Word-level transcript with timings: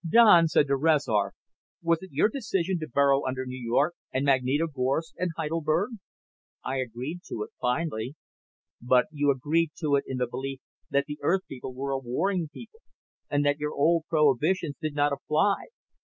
Don 0.09 0.47
said 0.47 0.65
to 0.65 0.75
Rezar, 0.77 1.33
"Was 1.83 2.01
it 2.01 2.09
your 2.11 2.27
decision 2.27 2.79
to 2.79 2.87
burrow 2.89 3.23
under 3.23 3.45
New 3.45 3.61
York 3.63 3.93
and 4.11 4.25
Magnitogorsk 4.25 5.13
and 5.19 5.29
Heidelberg?" 5.37 5.91
"I 6.65 6.77
agreed 6.79 7.19
to 7.27 7.43
it, 7.43 7.51
finally." 7.61 8.15
"But 8.81 9.05
you 9.11 9.29
agreed 9.29 9.73
to 9.77 9.93
it 9.97 10.05
in 10.07 10.17
the 10.17 10.25
belief 10.25 10.59
that 10.89 11.05
the 11.05 11.19
Earth 11.21 11.43
people 11.47 11.75
were 11.75 11.91
a 11.91 11.99
warring 11.99 12.49
people 12.51 12.79
and 13.29 13.45
that 13.45 13.59
your 13.59 13.75
old 13.75 14.05
prohibitions 14.09 14.77
did 14.81 14.95
not 14.95 15.13
apply. 15.13 15.65